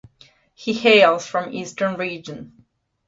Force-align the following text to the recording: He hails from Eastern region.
He 0.55 0.73
hails 0.73 1.27
from 1.27 1.53
Eastern 1.53 1.93
region. 1.95 2.65